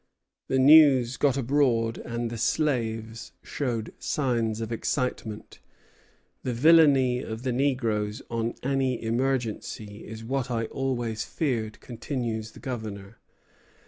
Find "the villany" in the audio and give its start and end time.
6.41-7.19